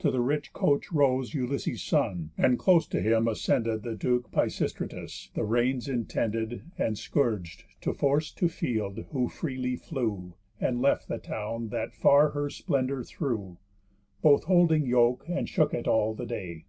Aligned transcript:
To 0.00 0.10
the 0.10 0.20
rich 0.20 0.52
coach 0.52 0.92
rose 0.92 1.32
Ulysses' 1.32 1.82
son, 1.82 2.30
and 2.36 2.58
close 2.58 2.86
to 2.88 3.00
him 3.00 3.26
ascended 3.26 3.82
The 3.84 3.94
duke 3.96 4.30
Pisistratus, 4.30 5.30
the 5.32 5.44
reins 5.46 5.88
intended, 5.88 6.70
And 6.76 6.98
scourg'd, 6.98 7.64
to 7.80 7.94
force 7.94 8.30
to 8.32 8.50
field, 8.50 8.98
who 9.12 9.30
freely 9.30 9.76
flew; 9.76 10.34
And 10.60 10.82
left 10.82 11.08
the 11.08 11.16
town 11.16 11.70
that 11.70 11.94
far 11.94 12.32
her 12.32 12.50
splendour 12.50 13.02
threw, 13.02 13.56
Both 14.20 14.44
holding 14.44 14.84
yoke, 14.84 15.24
and 15.26 15.48
shook 15.48 15.72
it 15.72 15.88
all 15.88 16.12
the 16.12 16.26
day. 16.26 16.66